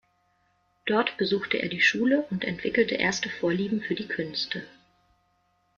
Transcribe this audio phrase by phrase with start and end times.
[0.87, 4.63] Dort besuchte er die Schule und entwickelte erste Vorlieben für die Künste.